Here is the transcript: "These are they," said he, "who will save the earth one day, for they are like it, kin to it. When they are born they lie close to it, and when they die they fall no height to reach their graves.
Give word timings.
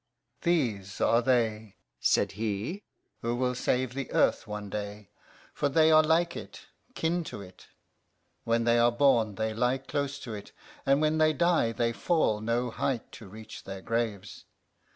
"These 0.41 0.99
are 0.99 1.21
they," 1.21 1.75
said 1.99 2.31
he, 2.31 2.81
"who 3.21 3.35
will 3.35 3.53
save 3.53 3.93
the 3.93 4.11
earth 4.11 4.47
one 4.47 4.67
day, 4.67 5.09
for 5.53 5.69
they 5.69 5.91
are 5.91 6.01
like 6.01 6.35
it, 6.35 6.61
kin 6.95 7.23
to 7.25 7.41
it. 7.43 7.67
When 8.43 8.63
they 8.63 8.79
are 8.79 8.91
born 8.91 9.35
they 9.35 9.53
lie 9.53 9.77
close 9.77 10.17
to 10.21 10.33
it, 10.33 10.53
and 10.87 11.01
when 11.01 11.19
they 11.19 11.33
die 11.33 11.71
they 11.71 11.93
fall 11.93 12.41
no 12.41 12.71
height 12.71 13.11
to 13.11 13.27
reach 13.27 13.65
their 13.65 13.83
graves. 13.83 14.45